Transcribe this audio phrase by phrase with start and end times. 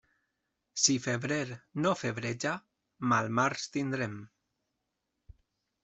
[0.83, 1.39] Si febrer
[1.85, 2.55] no febreja,
[3.13, 4.17] mal març tindrem.